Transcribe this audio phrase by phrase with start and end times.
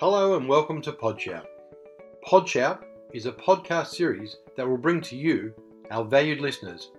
[0.00, 1.46] Hello and welcome to Podshout.
[2.24, 5.52] Podshout is a podcast series that will bring to you,
[5.90, 6.92] our valued listeners,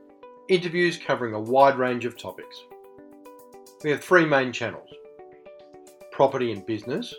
[0.49, 2.61] interviews covering a wide range of topics.
[3.85, 4.89] We have three main channels
[6.11, 7.15] property and business.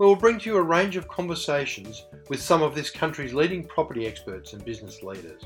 [0.00, 3.62] We will bring to you a range of conversations with some of this country's leading
[3.62, 5.42] property experts and business leaders.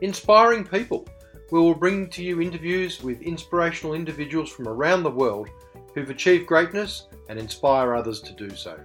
[0.00, 1.06] Inspiring people.
[1.52, 5.48] We will bring to you interviews with inspirational individuals from around the world
[5.94, 8.78] who've achieved greatness and inspire others to do so.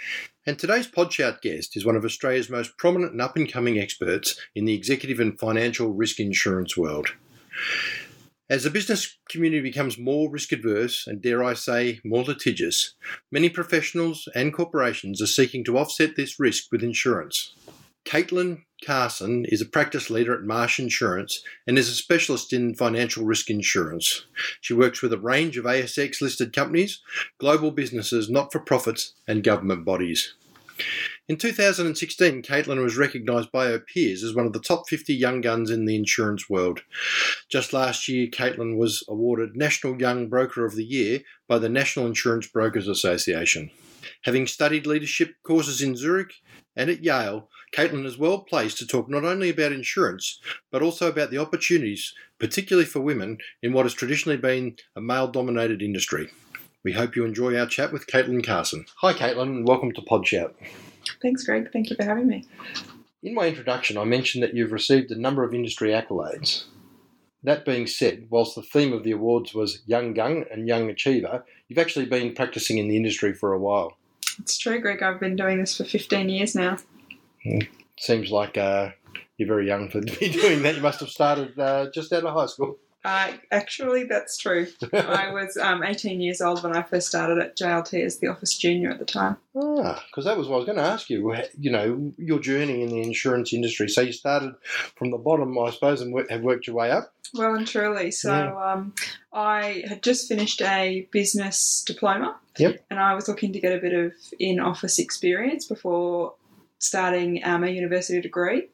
[0.46, 4.40] and today's Podshout guest is one of Australia's most prominent and up and coming experts
[4.56, 7.10] in the executive and financial risk insurance world.
[8.50, 12.94] As the business community becomes more risk adverse and, dare I say, more litigious,
[13.30, 17.54] many professionals and corporations are seeking to offset this risk with insurance.
[18.08, 23.26] Caitlin Carson is a practice leader at Marsh Insurance and is a specialist in financial
[23.26, 24.26] risk insurance.
[24.62, 27.02] She works with a range of ASX listed companies,
[27.38, 30.36] global businesses, not for profits, and government bodies.
[31.28, 35.42] In 2016, Caitlin was recognised by her peers as one of the top 50 young
[35.42, 36.84] guns in the insurance world.
[37.50, 42.06] Just last year, Caitlin was awarded National Young Broker of the Year by the National
[42.06, 43.70] Insurance Brokers Association.
[44.24, 46.36] Having studied leadership courses in Zurich
[46.78, 50.40] and at Yale, Caitlin is well placed to talk not only about insurance,
[50.72, 55.28] but also about the opportunities, particularly for women, in what has traditionally been a male
[55.28, 56.30] dominated industry.
[56.84, 58.86] We hope you enjoy our chat with Caitlin Carson.
[58.98, 60.54] Hi, Caitlin, and welcome to Podshout.
[61.22, 61.70] Thanks, Greg.
[61.74, 62.46] Thank you for having me.
[63.24, 66.66] In my introduction, I mentioned that you've received a number of industry accolades.
[67.44, 71.44] That being said, whilst the theme of the awards was Young Gun and Young Achiever,
[71.68, 73.98] you've actually been practicing in the industry for a while.
[74.40, 75.02] It's true, Greg.
[75.02, 76.78] I've been doing this for 15 years now.
[78.00, 78.92] Seems like uh,
[79.38, 80.76] you're very young for to be doing that.
[80.76, 82.78] You must have started uh, just out of high school.
[83.06, 84.68] Uh, actually, that's true.
[84.92, 88.58] I was um, 18 years old when I first started at JLT as the office
[88.58, 89.38] junior at the time.
[89.56, 91.34] Ah, because that was what I was going to ask you.
[91.58, 93.88] You know, your journey in the insurance industry.
[93.88, 94.56] So you started
[94.96, 97.14] from the bottom, I suppose, and have worked your way up.
[97.34, 98.12] Well and truly.
[98.12, 98.74] So yeah.
[98.74, 98.94] um,
[99.34, 102.38] I had just finished a business diploma.
[102.58, 102.86] Yep.
[102.90, 106.34] And I was looking to get a bit of in office experience before
[106.80, 108.68] starting um, a university degree.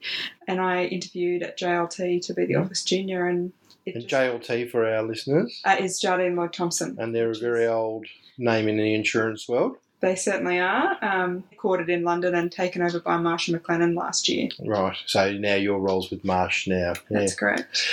[0.48, 3.54] And I interviewed at JLT to be the office junior and
[3.86, 6.96] and JLT for our listeners uh, is Jardine Lloyd Thompson.
[7.00, 8.06] And they're a very old
[8.38, 9.78] name in the insurance world.
[10.02, 10.98] They certainly are.
[11.02, 14.50] Um, headquartered in London and taken over by Marsh and McLennan last year.
[14.60, 14.98] Right.
[15.06, 16.94] So now your role's with Marsh now.
[17.10, 17.20] Yeah.
[17.20, 17.88] That's correct.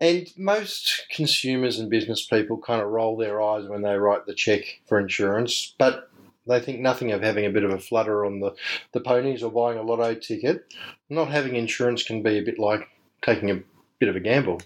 [0.00, 4.32] And most consumers and business people kind of roll their eyes when they write the
[4.32, 6.10] check for insurance, but
[6.46, 8.54] they think nothing of having a bit of a flutter on the,
[8.92, 10.72] the ponies or buying a lotto ticket.
[11.10, 12.88] Not having insurance can be a bit like
[13.20, 13.60] taking a
[13.98, 14.62] bit of a gamble.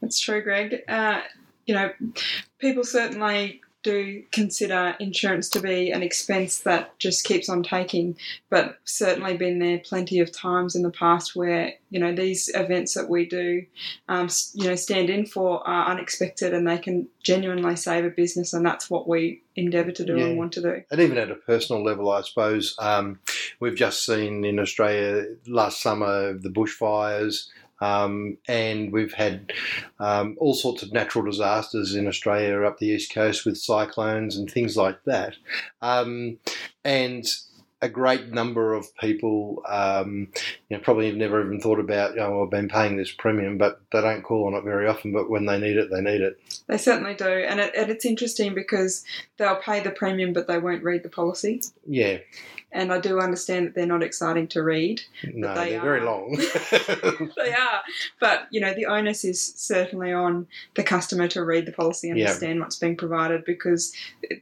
[0.00, 0.82] That's true, Greg.
[0.88, 1.20] Uh,
[1.66, 1.92] you know,
[2.58, 8.16] people certainly do consider insurance to be an expense that just keeps on taking,
[8.50, 12.94] but certainly been there plenty of times in the past where you know these events
[12.94, 13.64] that we do,
[14.08, 18.52] um, you know, stand in for are unexpected and they can genuinely save a business,
[18.52, 20.26] and that's what we endeavour to do yeah.
[20.26, 20.82] and want to do.
[20.90, 23.18] And even at a personal level, I suppose um,
[23.60, 27.48] we've just seen in Australia last summer the bushfires.
[27.80, 29.52] Um, and we've had
[29.98, 34.50] um, all sorts of natural disasters in Australia up the east coast with cyclones and
[34.50, 35.36] things like that.
[35.80, 36.38] Um,
[36.84, 37.26] and
[37.82, 40.28] a great number of people, um,
[40.68, 43.56] you know, probably have never even thought about, you know, I've been paying this premium,
[43.56, 45.12] but they don't call on it very often.
[45.12, 46.38] But when they need it, they need it.
[46.66, 49.04] They certainly do, and, it, and it's interesting because
[49.38, 51.62] they'll pay the premium, but they won't read the policy.
[51.86, 52.18] Yeah,
[52.72, 55.00] and I do understand that they're not exciting to read.
[55.32, 56.36] No, they are very long.
[57.36, 57.80] they are,
[58.20, 62.18] but you know the onus is certainly on the customer to read the policy, and
[62.18, 62.64] understand yep.
[62.64, 63.92] what's being provided, because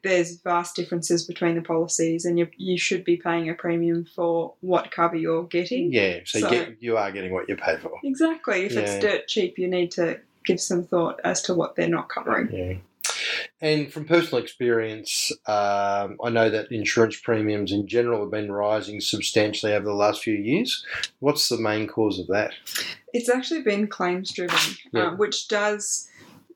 [0.02, 4.54] there's vast differences between the policies, and you you should be paying a premium for
[4.60, 5.92] what cover you're getting.
[5.92, 7.92] Yeah, so, so you, get, you are getting what you pay for.
[8.04, 8.64] Exactly.
[8.66, 8.80] If yeah.
[8.80, 12.80] it's dirt cheap, you need to give some thought as to what they're not covering.
[13.60, 19.00] And from personal experience, um, I know that insurance premiums in general have been rising
[19.00, 20.84] substantially over the last few years.
[21.18, 22.52] What's the main cause of that?
[23.12, 24.56] It's actually been claims driven,
[24.92, 25.08] Yeah.
[25.08, 26.08] um, which does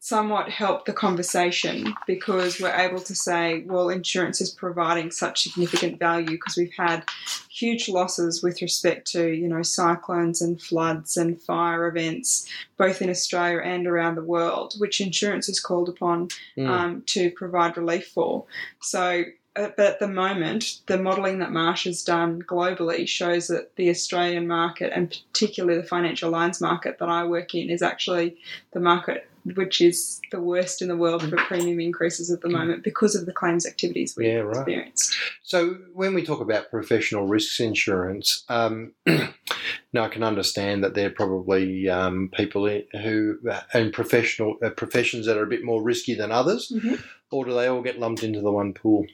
[0.03, 5.97] somewhat help the conversation because we're able to say, well, insurance is providing such significant
[6.01, 7.05] value because we've had
[7.49, 13.09] huge losses with respect to, you know, cyclones and floods and fire events, both in
[13.11, 16.29] Australia and around the world, which insurance is called upon
[16.59, 16.69] Mm.
[16.69, 18.45] um, to provide relief for.
[18.81, 19.23] So,
[19.55, 23.89] uh, but at the moment, the modelling that Marsh has done globally shows that the
[23.89, 28.39] Australian market, and particularly the financial lines market that I work in, is actually
[28.73, 32.85] the market which is the worst in the world for premium increases at the moment
[32.85, 34.57] because of the claims activities we've Yeah, right.
[34.57, 35.15] experienced.
[35.43, 41.09] So when we talk about professional risks insurance, um, now I can understand that there
[41.09, 42.69] are probably um, people
[43.03, 43.39] who
[43.75, 47.03] in professional uh, professions that are a bit more risky than others, Mhm.
[47.31, 49.07] or do they all get lumped into the one pool?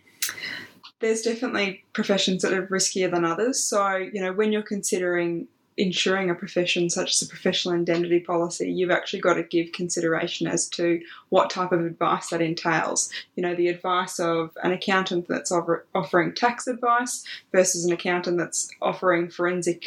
[1.00, 3.62] there's definitely professions that are riskier than others.
[3.62, 5.46] So, you know, when you're considering
[5.78, 10.48] insuring a profession such as a professional indemnity policy, you've actually got to give consideration
[10.48, 13.10] as to what type of advice that entails.
[13.36, 18.38] You know, the advice of an accountant that's offer, offering tax advice versus an accountant
[18.38, 19.86] that's offering forensic,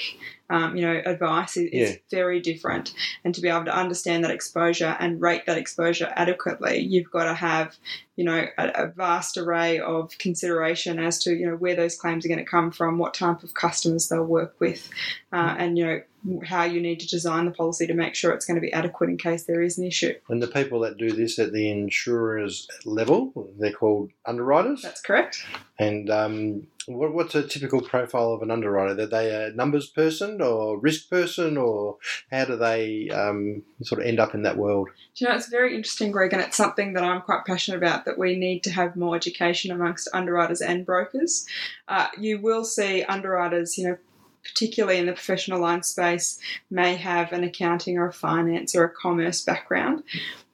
[0.52, 2.94] um, you know, advice is, is very different.
[3.24, 7.24] And to be able to understand that exposure and rate that exposure adequately, you've got
[7.24, 7.78] to have
[8.18, 12.26] you know a, a vast array of consideration as to you know where those claims
[12.26, 14.90] are going to come from, what type of customers they'll work with,
[15.32, 16.02] uh, and you know
[16.44, 19.10] how you need to design the policy to make sure it's going to be adequate
[19.10, 20.14] in case there is an issue.
[20.30, 24.84] And the people that do this at the insurer's level, they're called underwriters.
[24.84, 25.44] That's correct.
[25.80, 29.02] And um, what, what's a typical profile of an underwriter?
[29.02, 31.98] Are they a numbers person or risk person, or
[32.32, 34.90] how do they um, sort of end up in that world?
[35.16, 38.06] Do you know, it's very interesting, Greg, and it's something that I'm quite passionate about
[38.06, 41.46] that we need to have more education amongst underwriters and brokers.
[41.88, 43.98] Uh, you will see underwriters, you know,
[44.44, 46.40] particularly in the professional line space,
[46.70, 50.04] may have an accounting or a finance or a commerce background.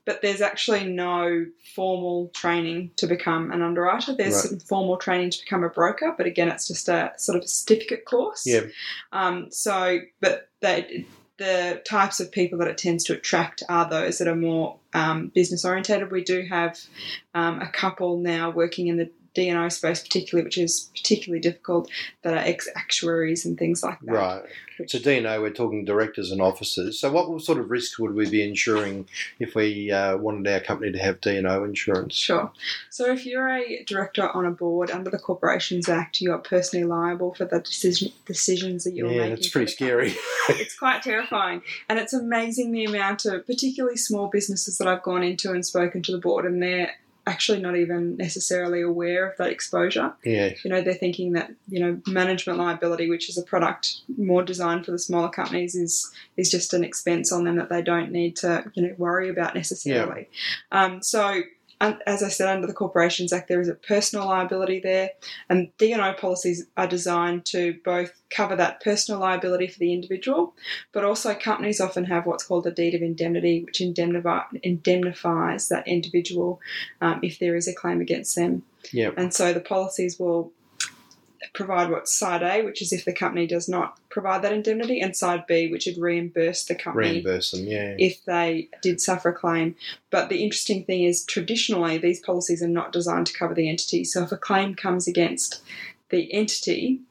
[0.08, 1.46] But there's actually no
[1.76, 4.16] formal training to become an underwriter.
[4.16, 4.44] There's Right.
[4.46, 7.48] some formal training to become a broker, but again, it's just a sort of a
[7.48, 8.44] certificate course.
[8.48, 8.62] Yeah.
[9.12, 11.06] Um, so, but they,
[11.38, 15.28] the types of people that it tends to attract are those that are more um,
[15.36, 16.10] business orientated.
[16.10, 16.80] We do have
[17.36, 21.90] um, a couple now working in the D&O space, particularly, which is particularly difficult,
[22.24, 24.12] that are ex actuaries and things like that.
[24.12, 24.42] Right.
[24.88, 27.00] So D&O, we're talking directors and officers.
[27.00, 29.08] So what sort of risks would we be insuring
[29.40, 32.16] if we uh, wanted our company to have D&O insurance?
[32.16, 32.52] Sure.
[32.90, 36.86] So if you're a director on a board under the Corporations Act, you are personally
[36.86, 39.36] liable for the decision, decisions that you're Yeah, making.
[39.36, 40.16] that's for pretty scary.
[40.50, 41.62] it's quite terrifying.
[41.90, 46.02] And it's amazing the amount of, particularly small businesses that I've gone into and spoken
[46.04, 46.92] to the board, and they're
[47.28, 50.14] actually not even necessarily aware of that exposure.
[50.24, 50.54] yeah.
[50.64, 54.86] You know, they're thinking that, you know, management liability, which is a product more designed
[54.86, 58.38] for the smaller companies, is is just an expense on them that they don't need
[58.38, 60.30] to, you know, worry about necessarily.
[60.72, 61.42] Um, so
[61.80, 65.12] and as I said, under the Corporations Act, there is a personal liability there,
[65.50, 70.56] and D&O policies are designed to both cover that personal liability for the individual,
[70.92, 76.60] but also companies often have what's called a deed of indemnity, which indemnifies that individual
[77.02, 78.64] um, if there is a claim against them.
[78.92, 79.12] Yeah.
[79.16, 80.52] And so the policies will
[81.54, 85.16] provide what's side A, which is if the company does not provide that indemnity, and
[85.16, 87.96] side B, which would reimburse the company Reimburse them, yeah.
[87.98, 89.76] if they did suffer a claim.
[90.10, 94.04] But the interesting thing is, traditionally, these policies are not designed to cover the entity.
[94.04, 95.62] So if a claim comes against
[96.10, 97.02] the entity,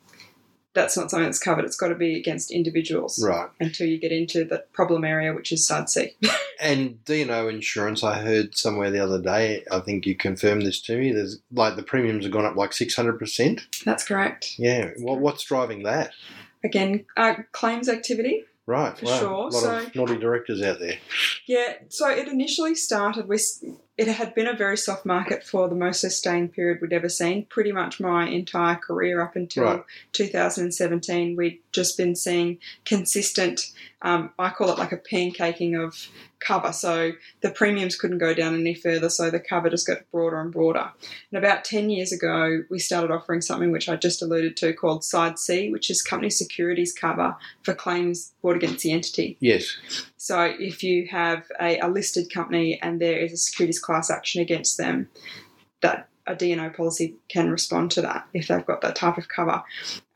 [0.76, 1.64] that's not something that's covered.
[1.64, 3.48] It's got to be against individuals Right.
[3.58, 6.14] until you get into the problem area, which is side C.
[6.58, 10.96] And D&O insurance, I heard somewhere the other day, I think you confirmed this to
[10.96, 13.60] me, there's like the premiums have gone up like 600%.
[13.84, 14.54] that's correct.
[14.58, 14.92] Yeah.
[14.98, 16.12] What, what's driving that?
[16.64, 18.44] Again, uh, claims activity.
[18.64, 18.96] Right.
[18.98, 19.18] For wow.
[19.18, 20.96] sure, A lot so- of naughty directors out there.
[21.46, 23.62] Yeah, so it initially started with
[23.98, 27.46] it had been a very soft market for the most sustained period we'd ever seen.
[27.46, 29.84] Pretty much my entire career up until Right.
[30.12, 33.72] 2017, we'd just been seeing consistent.
[34.02, 36.08] Um, I call it like a pancaking of
[36.40, 36.72] cover.
[36.72, 40.52] So the premiums couldn't go down any further, so the cover just got broader and
[40.52, 40.90] broader.
[41.30, 45.04] And about 10 years ago, we started offering something which I just alluded to called
[45.04, 49.36] Side C, which is company securities cover for claims brought against the entity.
[49.40, 49.76] Yes.
[50.16, 54.42] So if you have a, a listed company and there is a securities class action
[54.42, 55.08] against them,
[55.82, 59.62] that a D&O policy can respond to that if they've got that type of cover.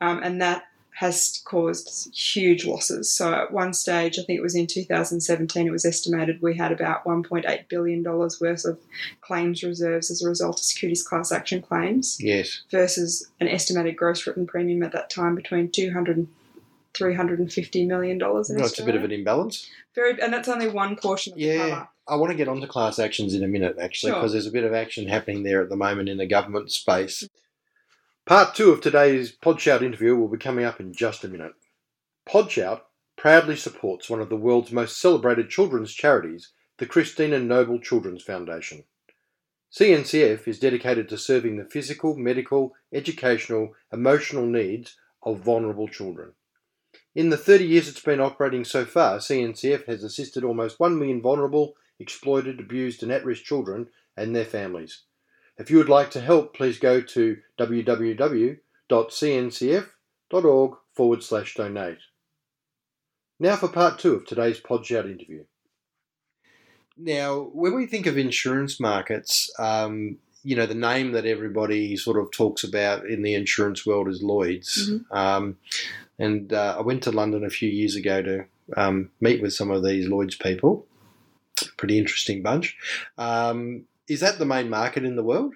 [0.01, 3.11] Um, and that has caused huge losses.
[3.11, 6.71] So at one stage, I think it was in 2017, it was estimated we had
[6.71, 8.77] about 1.8 billion dollars worth of
[9.21, 12.61] claims reserves as a result of securities class action claims, Yes.
[12.69, 16.27] versus an estimated gross written premium at that time between 200 and
[16.93, 19.69] 350 million dollars in Well, it's a bit of an imbalance.
[19.95, 21.85] Very, and that's only one portion of the Yeah.
[22.07, 24.19] I want to get onto class actions in a minute, actually, Sure.
[24.19, 27.27] because there's a bit of action happening there at the moment in the government space.
[28.27, 31.53] Part two of today's Podshout interview will be coming up in just a minute.
[32.29, 32.81] Podshout
[33.17, 38.83] proudly supports one of the world's most celebrated children's charities, the Christina Noble Children's Foundation.
[39.73, 46.33] CNCF is dedicated to serving the physical, medical, educational, emotional needs of vulnerable children.
[47.15, 51.23] In the 30 years it's been operating so far, CNCF has assisted almost 1 million
[51.23, 55.05] vulnerable, exploited, abused, and at risk children and their families.
[55.61, 58.57] If you would like to help, please go to www.cncf.org
[60.95, 61.99] forward slash donate.
[63.39, 65.43] Now for part two of today's Podshout interview.
[66.97, 72.17] Now, when we think of insurance markets, um, you know, the name that everybody sort
[72.17, 74.89] of talks about in the insurance world is Lloyd's.
[74.89, 75.15] Mhm.
[75.15, 75.57] Um,
[76.17, 79.69] and uh, I went to London a few years ago to um, meet with some
[79.69, 80.87] of these Lloyd's people.
[81.77, 82.75] Pretty interesting bunch.
[83.19, 85.53] Um, is that the main market in the world?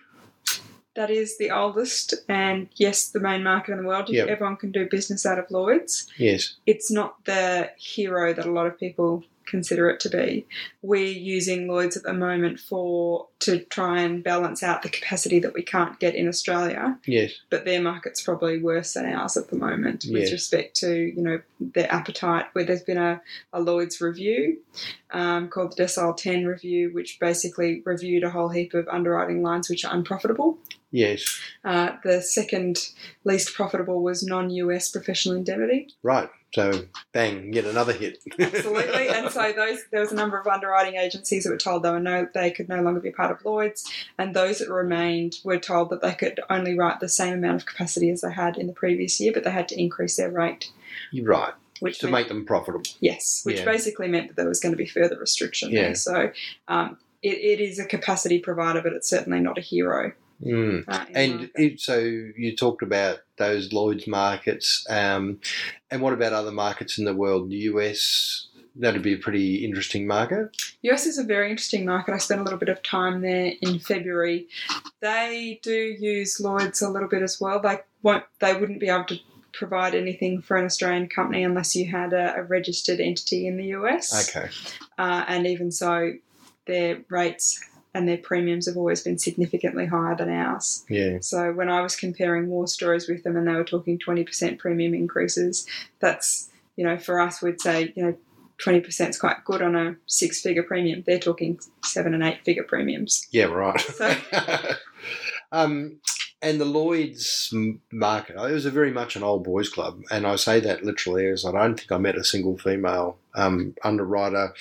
[0.95, 4.07] That is the oldest and yes, the main market in the world.
[4.09, 4.29] Yep.
[4.29, 6.07] Everyone can do business out of Lloyd's.
[6.17, 6.55] Yes.
[6.65, 10.47] It's not the hero that a lot of people consider it to be.
[10.81, 15.53] We're using Lloyd's at the moment for to try and balance out the capacity that
[15.53, 16.97] we can't get in Australia.
[17.05, 17.33] Yes.
[17.50, 20.31] But their market's probably worse than ours at the moment with Yes.
[20.31, 22.45] respect to you know their appetite.
[22.53, 23.21] Where there's been a,
[23.53, 24.59] a Lloyd's review
[25.15, 29.69] um, called the Decile 10 review, which basically reviewed a whole heap of underwriting lines
[29.69, 30.57] which are unprofitable.
[30.91, 31.39] Yes.
[31.63, 32.89] Uh, the second
[33.24, 35.88] least profitable was non-US professional indemnity.
[36.03, 36.29] Right.
[36.53, 38.19] So, bang, get another hit.
[38.39, 41.89] Absolutely, and so those there was a number of underwriting agencies that were told they
[41.89, 43.84] were no they could no longer be part of Lloyd's,
[44.17, 47.65] and those that remained were told that they could only write the same amount of
[47.65, 50.72] capacity as they had in the previous year, but they had to increase their rate.
[51.12, 51.53] You're right.
[51.82, 52.84] Which To meant- make them profitable.
[53.01, 53.65] yes, which Yeah.
[53.65, 55.82] basically meant that there was going to be further restriction Yeah.
[55.84, 55.96] there.
[55.96, 56.32] So
[56.67, 60.13] um, it, it is a capacity provider, but it's certainly not a hero.
[60.44, 60.84] Mm.
[60.88, 65.39] Uh, And it, so you talked about those Lloyd's markets, um,
[65.89, 67.50] and what about other markets in the world?
[67.50, 70.50] The US, that'd be a pretty interesting market.
[70.82, 72.13] US is a very interesting market.
[72.13, 74.48] I spent a little bit of time there in February.
[75.01, 77.62] They do use Lloyd's a little bit as well.
[77.62, 78.25] They won't.
[78.39, 79.20] They wouldn't be able to
[79.57, 83.67] provide anything for an Australian company unless you had a, a registered entity in the
[83.77, 84.29] US.
[84.29, 84.50] Okay.
[84.97, 86.13] Uh, and even so,
[86.67, 87.59] their rates
[87.93, 90.83] and their premiums have always been significantly higher than ours.
[90.89, 91.19] Yeah.
[91.21, 94.93] So when I was comparing war stories with them and they were talking 20% premium
[94.93, 95.65] increases,
[96.00, 98.17] that's, you know, for us, we'd say, you know,
[98.59, 101.03] 20% is quite good on a six figure premium.
[101.05, 103.27] They're talking seven and eight figure premiums.
[103.31, 103.79] Yeah, right.
[103.79, 104.15] So-
[105.51, 106.00] um,
[106.41, 107.53] and the Lloyd's
[107.91, 111.27] market, it was a very much an old boys club, and I say that literally
[111.27, 114.53] as I don't think I met a single female um, underwriter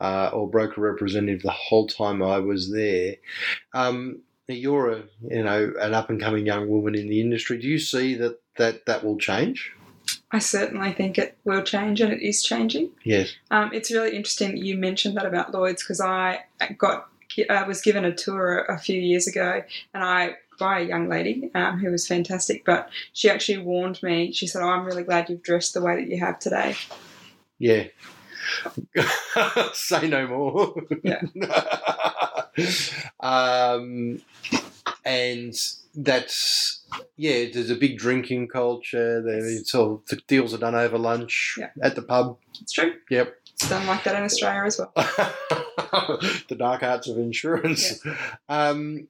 [0.00, 3.16] uh, or broker representative the whole time I was there.
[3.72, 7.58] Um, you're a you know an up and coming young woman in the industry.
[7.58, 9.72] Do you see that that that will change?
[10.30, 12.90] I certainly think it will change and it is changing.
[13.04, 13.34] Yes.
[13.50, 16.44] Um, it's really interesting that you mentioned that about Lloyd's because I
[16.76, 17.08] got
[17.48, 19.62] I was given a tour a few years ago,
[19.94, 22.64] and I by a young lady um, who was fantastic.
[22.64, 24.32] But she actually warned me.
[24.32, 26.76] She said, "Oh, I'm really glad you've dressed the way that you have today."
[27.58, 27.84] Yeah.
[29.72, 30.74] Say no more.
[31.02, 31.22] Yeah.
[33.20, 34.20] um,
[35.04, 35.54] and
[35.94, 36.82] that's
[37.16, 37.46] yeah.
[37.52, 39.22] There's a big drinking culture.
[39.22, 41.70] There, it's all the deals are done over lunch Yeah.
[41.82, 42.38] at the pub.
[42.60, 42.94] It's true.
[43.10, 43.34] Yep.
[43.54, 44.92] It's done like that in Australia as well.
[44.96, 48.00] the dark arts of insurance.
[48.48, 49.08] Um,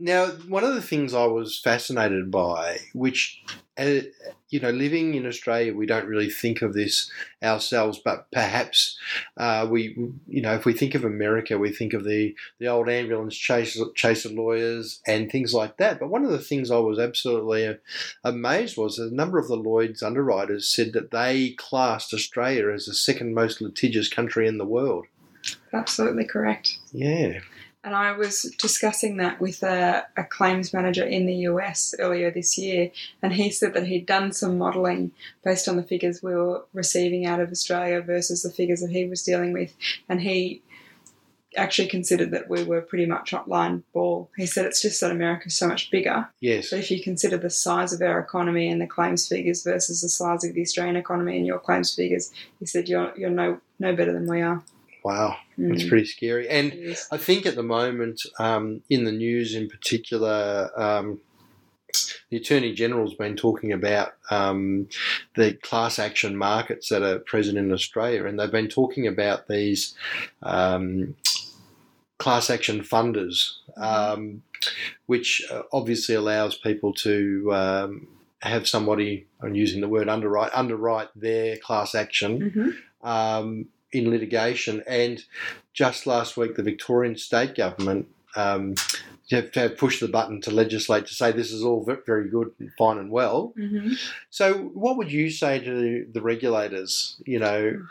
[0.00, 3.42] now, one of the things I was fascinated by, which,
[3.76, 4.00] uh,
[4.48, 7.10] you know, living in Australia, we don't really think of this
[7.42, 8.96] ourselves, but perhaps
[9.36, 9.96] uh, we,
[10.28, 13.76] you know, if we think of America, we think of the, the old ambulance chase,
[13.96, 15.98] chaser lawyers and things like that.
[15.98, 17.74] But one of the things I was absolutely uh,
[18.22, 22.94] amazed was a number of the Lloyd's underwriters said that they classed Australia as the
[22.94, 25.06] second most litigious country in the world.
[25.72, 26.78] Absolutely correct.
[26.92, 27.40] Yeah.
[27.88, 32.58] And I was discussing that with a, a claims manager in the US earlier this
[32.58, 32.90] year,
[33.22, 37.24] and he said that he'd done some modelling based on the figures we were receiving
[37.24, 39.74] out of Australia versus the figures that he was dealing with,
[40.06, 40.60] and he
[41.56, 44.30] actually considered that we were pretty much on line ball.
[44.36, 46.28] He said it's just that America's so much bigger.
[46.40, 46.68] Yes.
[46.68, 50.10] But if you consider the size of our economy and the claims figures versus the
[50.10, 53.96] size of the Australian economy and your claims figures, he said you're you're no no
[53.96, 54.62] better than we are.
[55.08, 55.36] Wow.
[55.58, 55.72] Mm.
[55.72, 56.48] It's pretty scary.
[56.48, 56.72] And.
[57.10, 61.20] I think at the moment, um, in the news in particular, um,
[62.30, 64.88] the Attorney General's been talking about um,
[65.34, 69.94] the class action markets that are present in Australia, and they've been talking about these
[70.42, 71.14] um,
[72.18, 74.42] class action funders, um,
[75.06, 78.08] which uh, obviously allows people to um,
[78.42, 82.32] have somebody, I'm using the word underwrite, underwrite their class action
[83.02, 83.08] Mhm.
[83.08, 84.82] um, in litigation.
[84.86, 85.22] And
[85.72, 88.74] just last week, the Victorian state government um,
[89.30, 92.70] have, have pushed the button to legislate to say this is all very good, and
[92.78, 93.52] fine, and well.
[93.58, 93.98] Mhm.
[94.30, 97.20] So, what would you say to the regulators?
[97.26, 97.86] You know,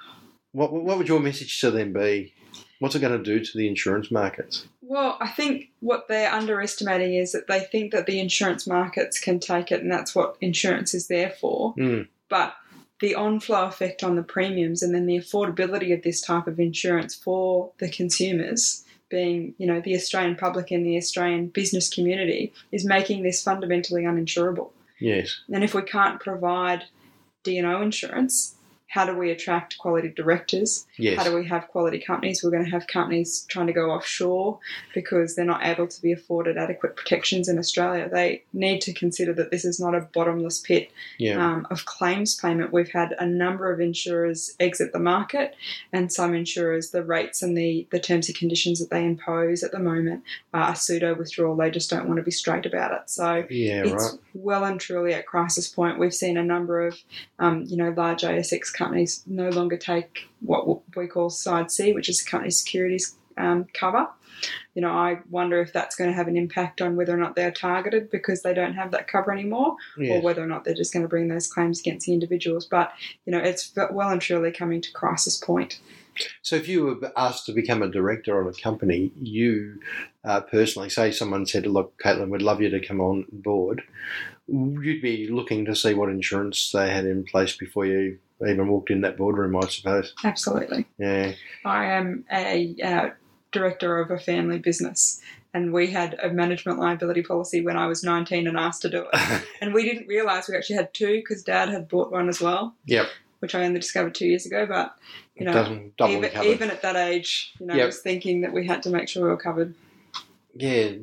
[0.52, 2.34] what what would your message to them be?
[2.80, 4.68] What's it going to do to the insurance markets?
[4.82, 9.40] Well, I think what they're underestimating is that they think that the insurance markets can
[9.40, 11.74] take it, and that's what insurance is there for.
[11.76, 12.08] Mm.
[12.30, 12.56] But
[13.00, 17.14] the on-flow effect on the premiums, and then the affordability of this type of insurance
[17.16, 22.86] for the consumers, being you know the Australian public and the Australian business community, is
[22.86, 24.72] making this fundamentally uninsurable.
[25.00, 25.40] Yes.
[25.54, 26.86] And if we can't provide
[27.44, 28.56] D&O insurance,
[28.88, 30.86] how do we attract quality directors?
[30.98, 31.18] Yes.
[31.18, 32.42] How do we have quality companies?
[32.44, 34.60] We're going to have companies trying to go offshore
[34.94, 38.10] because they're not able to be afforded adequate protections in Australia.
[38.10, 41.46] They need to consider that this is not a bottomless pit yeah.
[41.46, 42.72] um, of claims payment.
[42.72, 45.56] We've had a number of insurers exit the market,
[45.92, 49.72] and some insurers, the rates and the, the terms and conditions that they impose at
[49.72, 51.56] the moment are pseudo withdrawal.
[51.56, 53.10] They just don't want to be straight about it.
[53.10, 53.84] So yeah.
[53.84, 54.20] it's Right.
[54.34, 56.00] well and truly at crisis point.
[56.00, 56.98] We've seen a number of,
[57.40, 62.10] um, you know, large ASX companies no longer take what we call side C, which
[62.10, 64.08] is company securities um, cover.
[64.76, 67.36] You know, I wonder if that's going to have an impact on whether or not
[67.36, 70.94] they're targeted because they don't have that cover anymore, or whether or not they're just
[70.94, 72.66] going to bring those claims against the individuals.
[72.66, 72.94] But
[73.26, 75.80] you know, it's well and truly coming to crisis point.
[76.42, 79.80] So, if you were asked to become a director on a company, you
[80.24, 83.84] uh, personally, say someone said, "Look, Caitlin, we'd love you to come on board,"
[84.48, 88.92] you'd be looking to see what insurance they had in place before you even walked
[88.92, 90.14] in that boardroom, I suppose.
[90.24, 90.86] Absolutely.
[90.98, 91.34] Yeah,
[91.66, 93.10] I am a uh,
[93.52, 95.22] director of a family business,
[95.54, 99.06] and we had a management liability policy when I was 19 and asked to do
[99.12, 99.44] it.
[99.62, 102.76] And we didn't realise we actually had two because Dad had bought one as well,
[102.86, 103.08] yep.
[103.40, 104.66] which I only discovered two years ago.
[104.68, 104.96] But
[105.36, 108.68] you know, Doesn't even, even at that age, you know, I was thinking that we
[108.68, 109.74] had to make sure we were covered.
[110.56, 110.94] Yeah,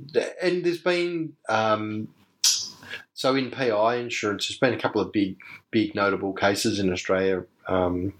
[0.42, 2.08] and there's been um,
[3.16, 5.38] so in PI insurance, there's been a couple of big,
[5.70, 7.44] big notable cases in Australia.
[7.68, 8.12] Um,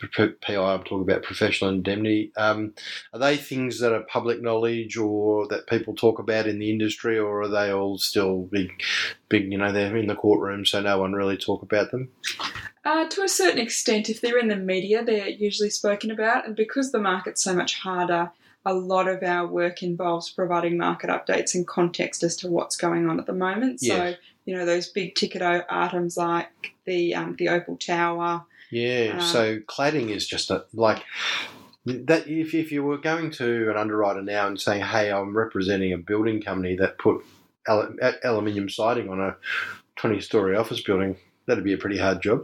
[0.00, 2.30] PI, I'm talking about professional indemnity.
[2.36, 2.72] Um,
[3.12, 7.18] are they things that are public knowledge or that people talk about in the industry,
[7.18, 8.82] or are they all still big,
[9.28, 9.50] big?
[9.50, 12.08] You know, they're in the courtroom, so no one really talk about them.
[12.84, 16.54] Uh, to a certain extent, if they're in the media, they're usually spoken about, and
[16.54, 18.30] because the market's so much harder,
[18.64, 23.10] a lot of our work involves providing market updates and context as to what's going
[23.10, 23.80] on at the moment.
[23.80, 24.14] So.
[24.46, 26.48] You know, those big ticket items like
[26.86, 28.44] the um, the Opal Tower.
[28.70, 31.02] Yeah, Um, so cladding is just a like
[31.84, 32.26] that.
[32.26, 35.98] If, if you were going to an underwriter now and saying, "Hey, I'm representing a
[35.98, 37.22] building company that put
[37.68, 39.36] al- aluminium siding on a
[40.00, 42.42] 20-story office building," that'd be a pretty hard job,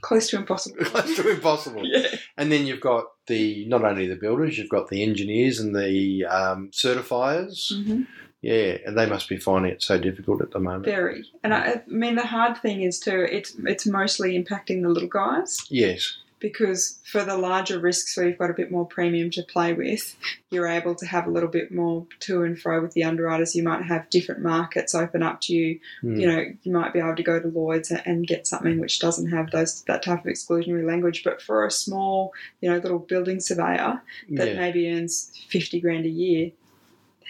[0.00, 0.76] Close to impossible.
[0.84, 1.82] close to impossible.
[1.84, 2.08] yeah.
[2.36, 6.24] And then you've got the not only the builders, you've got the engineers and the
[6.26, 7.72] um, certifiers.
[7.84, 8.02] hmm
[8.44, 10.84] Yeah, and they must be finding it so difficult at the moment.
[10.84, 11.24] Very.
[11.42, 15.08] And I, I mean, the hard thing is too, it's it's mostly impacting the little
[15.08, 15.58] guys.
[15.70, 19.72] Yes, because for the larger risks where you've got a bit more premium to play
[19.72, 20.14] with,
[20.50, 23.56] you're able to have a little bit more to and fro with the underwriters.
[23.56, 25.80] You might have different markets open up to you.
[26.02, 26.16] Hmm.
[26.20, 28.98] You know, you might be able to go to Lloyd's and- and get something which
[28.98, 31.24] doesn't have those that type of exclusionary language.
[31.24, 34.02] But for a small, you know, little building surveyor
[34.32, 36.50] that yeah, maybe earns fifty grand a year,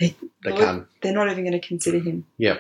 [0.01, 0.87] they, they Lloyd- can't.
[1.03, 2.25] they're not even going to consider him.
[2.39, 2.59] Yeah,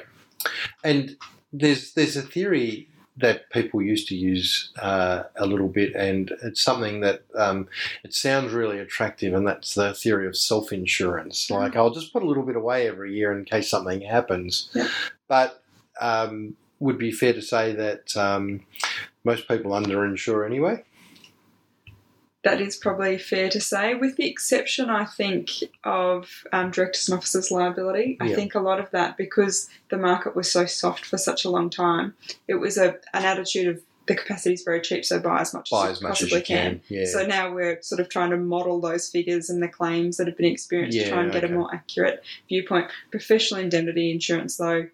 [0.83, 1.17] and
[1.53, 6.63] there's there's a theory that people used to use uh, a little bit, and it's
[6.63, 7.69] something that um,
[8.03, 11.47] it sounds really attractive, and that's the theory of self insurance.
[11.47, 11.61] Mm.
[11.61, 14.71] Like I'll just put a little bit away every year in case something happens.
[14.75, 14.89] Yeah.
[15.29, 15.63] But
[16.01, 18.63] um, would be fair to say that um,
[19.23, 20.83] most people underinsure anyway.
[22.45, 25.49] That is probably fair to say, with the exception, I think,
[25.83, 28.19] of um, directors and officers' liability.
[28.21, 28.37] I Yeah.
[28.37, 31.71] think a lot of that, because the market was so soft for such a long
[31.71, 32.15] time,
[32.47, 35.71] it was a, an attitude of the capacity is very cheap, so buy as much
[35.71, 36.81] Buy as as much as possibly you can.
[36.89, 37.07] Yeah.
[37.07, 40.37] So now we're sort of trying to model those figures and the claims that have
[40.37, 41.53] been experienced to try Yeah, and get okay.
[41.55, 42.91] a more accurate viewpoint.
[43.11, 44.89] Professional indemnity insurance, though,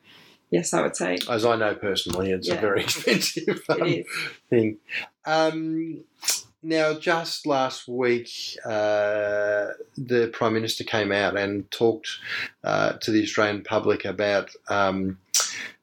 [0.53, 4.07] yes, I would say as I know personally, it's a very expensive um, it
[4.49, 4.79] thing.
[5.27, 6.05] Um,
[6.63, 8.31] now, just last week,
[8.65, 12.09] uh, the Prime Minister came out and talked
[12.63, 15.19] uh, to the Australian public about um,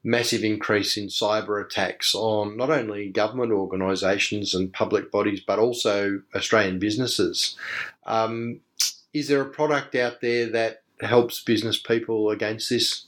[0.04, 6.22] massive increase in cyber attacks on not only government organisations and public bodies, but also
[6.36, 7.58] Australian businesses.
[8.06, 8.60] Um,
[9.14, 13.06] is there a product out there that helps business people against this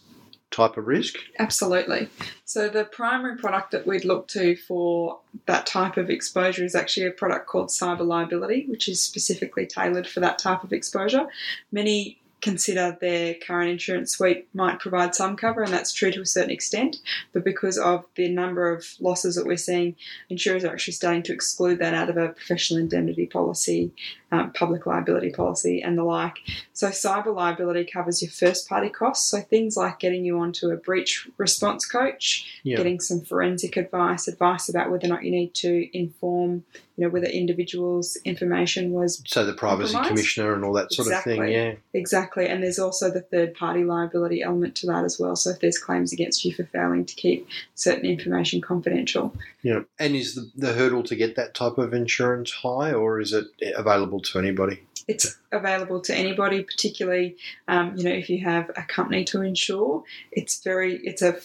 [0.51, 1.15] type of risk?
[1.37, 2.09] Absolutely.
[2.45, 7.07] So the primary product that we'd look to for that type of exposure is actually
[7.07, 11.27] a product called cyber liability, which is specifically tailored for that type of exposure.
[11.71, 16.25] Many consider their current insurance suite might provide some cover, and that's true to a
[16.25, 16.97] certain extent.
[17.33, 19.95] But because of the number of losses that we're seeing,
[20.29, 23.91] insurers are actually starting to exclude that out of a professional indemnity policy,
[24.31, 26.37] um, public liability policy, and the like.
[26.73, 29.29] So, cyber liability covers your first party costs.
[29.29, 32.77] So, things like getting you onto a breach response coach, Yeah.
[32.77, 36.63] getting some forensic advice, advice about whether or not you need to inform,
[36.95, 41.23] you know, whether individuals' information was So the privacy commissioner and all that sort of
[41.23, 41.53] thing, Exactly.
[41.53, 41.73] yeah.
[41.93, 42.47] exactly.
[42.47, 45.35] And there's also the third party liability element to that as well.
[45.35, 49.81] So, if there's claims against you for failing to keep certain information confidential, Yeah.
[49.97, 53.47] And is the, the hurdle to get that type of insurance high, or is it
[53.75, 54.81] available to anybody?
[55.09, 57.35] it's available to anybody, particularly
[57.67, 60.03] um, you know if you have a company to insure.
[60.31, 61.39] It's very it's a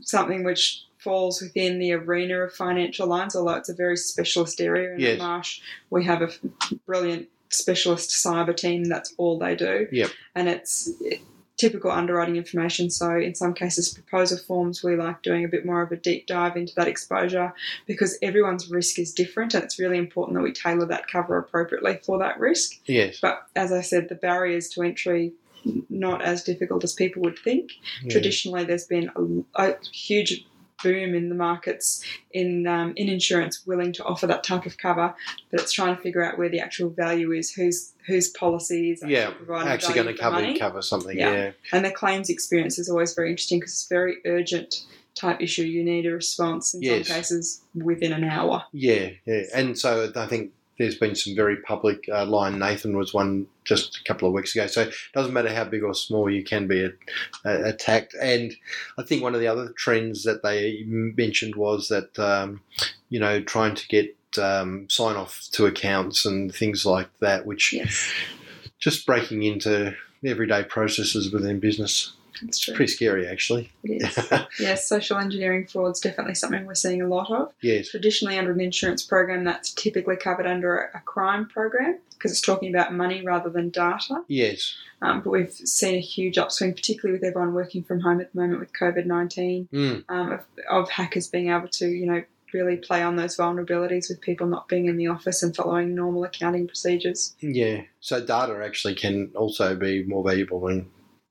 [0.00, 4.94] something which falls within the arena of financial lines, although it's a very specialist area.
[4.94, 5.18] In Yes.
[5.18, 6.30] Marsh, we have a
[6.86, 8.84] brilliant specialist cyber team.
[8.84, 9.88] That's all they do.
[9.90, 10.10] Yep.
[10.36, 10.88] And it's
[11.60, 12.88] typical underwriting information.
[12.90, 16.26] So in some cases, proposal forms, we like doing a bit more of a deep
[16.26, 17.52] dive into that exposure
[17.86, 22.00] because everyone's risk is different, and it's really important that we tailor that cover appropriately
[22.02, 22.80] for that risk.
[22.86, 23.18] Yes.
[23.20, 25.34] But as I said, the barriers to entry
[25.90, 27.72] not as difficult as people would think.
[28.02, 28.10] Yeah.
[28.10, 29.10] Traditionally, there's been
[29.54, 30.46] a, a huge
[30.82, 35.14] boom in the markets in um, in insurance willing to offer that type of cover,
[35.50, 38.30] but it's trying to figure out where the actual value is, whose whose
[39.02, 41.18] actually Yeah, actually going to cover cover something.
[41.18, 41.32] Yeah.
[41.32, 41.50] Yeah.
[41.72, 45.62] And the claims experience is always very interesting because it's a very urgent type issue.
[45.62, 47.06] You need a response in Yes.
[47.06, 48.64] some cases within an hour.
[48.72, 49.42] Yeah, yeah.
[49.54, 52.08] And so I think there's been some very public.
[52.10, 54.66] Uh, Lion Nathan was one just a couple of weeks ago.
[54.66, 56.88] So it doesn't matter how big or small you can be
[57.44, 58.14] attacked.
[58.14, 58.56] And
[58.96, 62.62] I think one of the other trends that they mentioned was that um,
[63.10, 67.74] you know trying to get um, sign off to accounts and things like that, which
[67.74, 68.10] Yes,
[68.78, 72.14] just breaking into everyday processes within business.
[72.42, 72.74] That's true.
[72.74, 73.72] Pretty scary, actually.
[73.84, 74.32] It is.
[74.60, 77.52] yes, social engineering fraud is definitely something we're seeing a lot of.
[77.62, 77.88] yes.
[77.90, 82.40] Traditionally, under an insurance program, that's typically covered under a, a crime program because it's
[82.42, 84.22] talking about money rather than data.
[84.28, 84.74] Yes.
[85.00, 88.40] Um, but we've seen a huge upswing, particularly with everyone working from home at the
[88.40, 90.04] moment with COVID 19, Mm.
[90.10, 92.22] um, of, of hackers being able to, you know,
[92.52, 96.24] really play on those vulnerabilities with people not being in the office and following normal
[96.24, 97.34] accounting procedures.
[97.40, 97.82] Yeah.
[98.00, 100.90] So data actually can also be more valuable than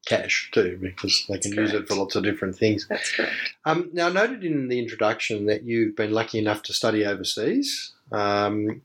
[0.10, 2.88] cash too, because they can use it for lots of different things.
[2.90, 3.34] That's correct.
[3.66, 7.94] Um, now, I noted in the introduction that you've been lucky enough to study overseas.
[8.12, 8.82] Um,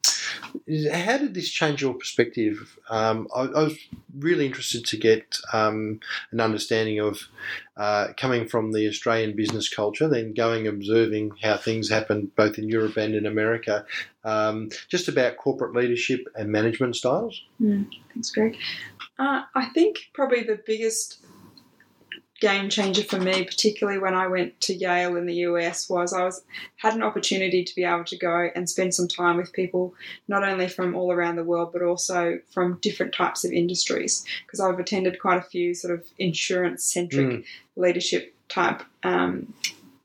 [0.93, 2.79] how did this change your perspective?
[2.91, 3.79] Um, I, I was
[4.19, 7.21] really interested to get um, an understanding of
[7.77, 12.69] uh, coming from the Australian business culture, then going observing how things happen both in
[12.69, 13.87] Europe and in America,
[14.25, 17.43] um, just about corporate leadership and management styles.
[18.13, 18.57] Thanks, Greg.
[19.19, 21.19] Uh, I think probably the biggest
[22.41, 26.25] game changer for me, particularly when I went to Yale in the US, was I
[26.25, 26.43] was
[26.77, 29.95] had an opportunity to be able to go and spend some time with people
[30.27, 34.25] not only from all around the world but also from different types of industries.
[34.45, 37.45] Because I've attended quite a few sort of insurance centric Mm.
[37.77, 39.55] leadership type um,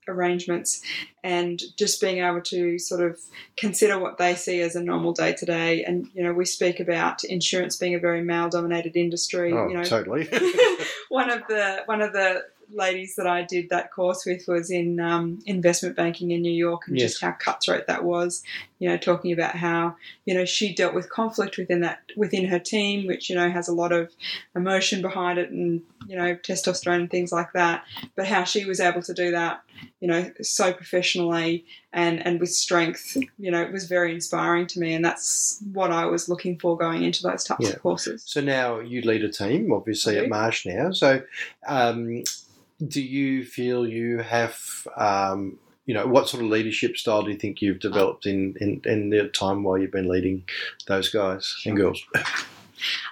[0.09, 0.81] arrangements,
[1.23, 3.19] and just being able to sort of
[3.57, 5.83] consider what they see as a normal day to day.
[5.83, 9.53] And you know, we speak about insurance being a very male dominated industry.
[9.53, 10.27] Oh, you know, totally.
[11.09, 14.99] one of the one of the ladies that I did that course with was in
[14.99, 17.11] um, investment banking in New York, and Yes.
[17.11, 18.43] just how cutthroat that was.
[18.79, 22.59] You know, talking about how you know she dealt with conflict within that within her
[22.59, 24.11] team, which you know has a lot of
[24.55, 27.83] emotion behind it, and you know testosterone and things like that.
[28.15, 29.61] But how she was able to do that,
[29.99, 34.79] you know, so professionally and and with strength, you know, it was very inspiring to
[34.79, 37.71] me, and that's what I was looking for going into those types Yeah.
[37.73, 38.23] of courses.
[38.25, 40.29] So now you lead a team, obviously at.
[40.29, 40.91] Marsh now.
[40.91, 41.21] So,
[41.67, 42.23] um,
[42.87, 45.57] do you feel you have, um,
[45.89, 49.09] you know, what sort of leadership style do you think you've developed in, in, in
[49.09, 50.43] the time while you've been leading
[50.85, 52.05] those guys and girls?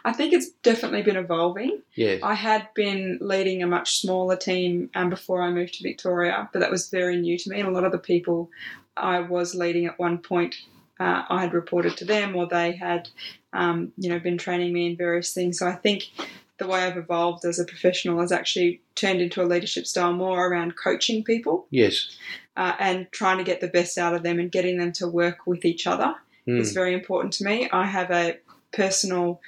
[0.05, 1.81] I think it's definitely been evolving.
[1.95, 2.17] Yeah.
[2.21, 6.59] I had been leading a much smaller team um, before I moved to Victoria, but
[6.59, 7.59] that was very new to me.
[7.59, 8.51] And a lot of the people
[8.95, 10.53] I was leading at one point,
[10.99, 13.09] uh, I had reported to them, or they had,
[13.53, 15.57] um, you know, been training me in various things.
[15.57, 16.11] So I think
[16.57, 20.47] the way I've evolved as a professional has actually turned into a leadership style more
[20.47, 22.17] around coaching people Yes.
[22.55, 25.45] uh, and trying to get the best out of them and getting them to work
[25.45, 26.15] with each other
[26.47, 26.61] Mm.
[26.61, 27.67] is very important to me.
[27.73, 28.37] I have a
[28.71, 29.41] personal,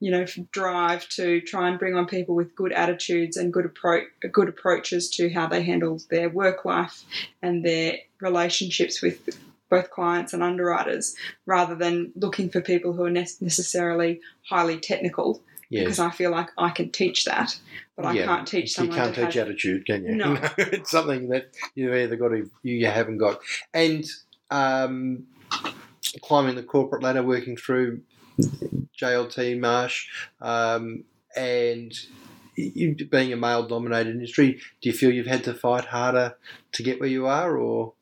[0.00, 4.04] you know, drive to try and bring on people with good attitudes and good approach,
[4.30, 7.04] good approaches to how they handle their work life
[7.40, 9.30] and their relationships with
[9.70, 15.40] both clients and underwriters, rather than looking for people who are ne- necessarily highly technical.
[15.70, 15.84] Yes.
[15.84, 17.58] Because I feel like I can teach that,
[17.96, 18.96] but I Yeah, can't teach someone.
[18.96, 20.14] You can't to teach have- attitude, can you?
[20.14, 20.38] No.
[20.58, 23.40] it's something that you've either got or you haven't got.
[23.72, 24.04] And
[24.50, 25.24] um,
[26.22, 28.02] climbing the corporate ladder, working through
[29.00, 30.08] JLT Marsh,
[30.40, 31.04] um,
[31.36, 31.92] and
[32.56, 36.36] you, being a male dominated industry, do you feel you've had to fight harder
[36.72, 37.94] to get where you are, or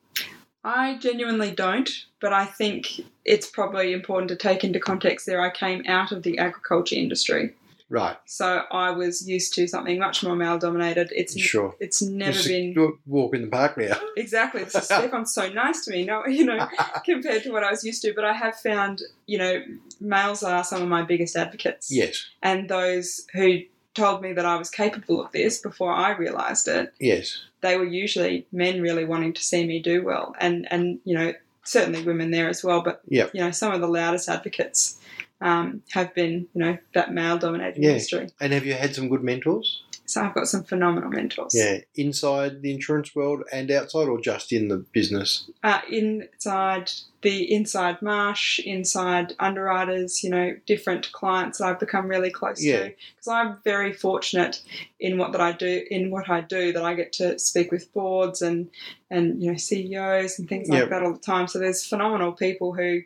[0.63, 1.89] I genuinely don't,
[2.21, 5.41] but I think it's probably important to take into context there.
[5.41, 7.53] I came out of the agriculture industry,
[7.89, 8.15] right?
[8.25, 11.11] so I was used to something much more male dominated.
[11.13, 11.75] It's Sure.
[11.81, 13.99] it's never Just been walk in the park now.
[14.17, 14.63] exactly.
[14.63, 16.65] This is Stefan's so nice to me, no, you know,
[17.05, 18.13] compared to what I was used to.
[18.13, 19.63] But I have found, you know,
[19.99, 23.59] males are some of my biggest advocates, Yes, and those who
[23.93, 27.85] told me that I was capable of this before I realised it yes, they were
[27.85, 32.31] usually men really wanting to see me do well, and and you know certainly women
[32.31, 32.81] there as well.
[32.81, 33.31] But Yep.
[33.33, 34.99] you know some of the loudest advocates
[35.41, 37.89] um, have been you know that male dominated Yeah.
[37.89, 38.29] industry.
[38.39, 39.83] And have you had some good mentors?
[40.05, 41.55] So I've got some phenomenal mentors.
[41.55, 45.49] Yeah, inside the insurance world and outside, or just in the business?
[45.63, 52.29] Uh, inside the inside marsh, inside underwriters, you know, different clients that I've become really
[52.29, 52.79] close Yeah.
[52.79, 52.83] to.
[53.15, 54.61] Because I'm very fortunate
[54.99, 57.91] in what that I do in what I do that I get to speak with
[57.93, 58.69] boards and
[59.09, 60.89] and you know CEOs and things like Yep.
[60.89, 61.47] that all the time.
[61.47, 63.01] So there's phenomenal people who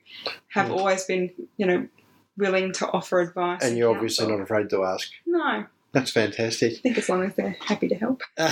[0.47, 0.73] have Yeah.
[0.75, 1.87] always been you know
[2.37, 3.63] willing to offer advice.
[3.63, 5.09] And you're obviously not afraid to ask.
[5.25, 6.73] No, That's fantastic.
[6.73, 8.21] I think as long as they're happy to help.
[8.37, 8.51] well,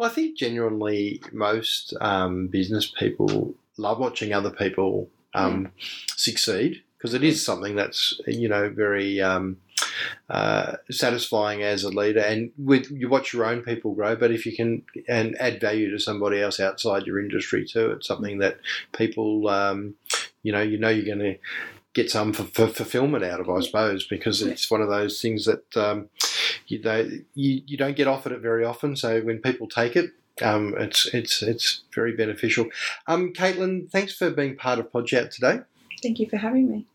[0.00, 5.72] I think genuinely most um, business people love watching other people um,
[6.16, 9.58] succeed because it is something that's you know very um,
[10.30, 14.16] uh, satisfying as a leader, and with you watch your own people grow.
[14.16, 18.06] But if you can and add value to somebody else outside your industry too, it's
[18.06, 18.58] something that
[18.96, 19.94] people um,
[20.42, 21.38] you know you know you're going to
[21.96, 26.10] get some fulfillment out of, I suppose, because it's one of those things that um,
[26.66, 28.96] you you, you don't get offered it very often.
[28.96, 30.10] So when people take it,
[30.42, 32.66] um, it's it's it's very beneficial.
[33.06, 35.60] Um, Caitlin, thanks for being part of Podchat today.
[36.02, 36.86] Thank you for having me.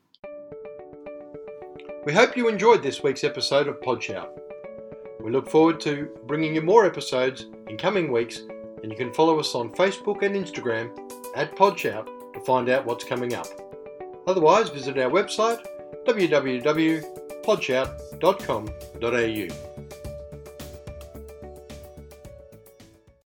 [2.06, 4.30] We hope you enjoyed this week's episode of Podshout.
[5.20, 8.40] We look forward to bringing you more episodes in coming weeks,
[8.82, 10.92] and you can follow us on Facebook and Instagram
[11.36, 13.48] at Podshout to find out what's coming up.
[14.28, 15.64] Otherwise, visit our website
[17.42, 20.01] podshout.com.au.